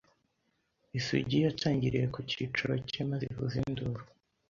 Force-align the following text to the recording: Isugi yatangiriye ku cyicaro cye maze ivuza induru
Isugi 0.99 1.37
yatangiriye 1.45 2.05
ku 2.13 2.19
cyicaro 2.29 2.73
cye 2.89 3.01
maze 3.09 3.23
ivuza 3.31 3.55
induru 3.63 4.01